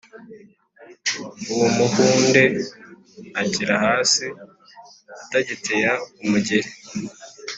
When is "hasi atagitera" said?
3.85-5.91